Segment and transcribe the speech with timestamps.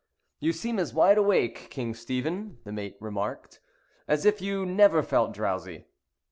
[0.39, 3.59] "You seem as wide awake, King Stephen," the mate remarked,
[4.07, 5.85] "as if you never felt drowsy."